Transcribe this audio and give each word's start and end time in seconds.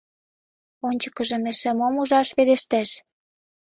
Ончыкыжым 0.87 1.43
эше 1.51 1.71
мом 1.79 1.95
ужаш 2.01 2.29
верештеш?.. 2.37 2.89